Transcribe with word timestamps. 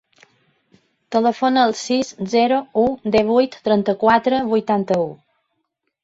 Telefona 1.15 1.65
al 1.65 1.73
sis, 1.81 2.07
zero, 2.31 2.57
u, 2.83 2.85
divuit, 3.15 3.57
trenta-quatre, 3.67 4.39
vuitanta-u. 4.55 5.05